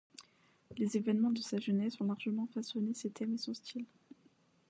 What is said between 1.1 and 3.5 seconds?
de sa jeunesse ont largement façonné ses thèmes et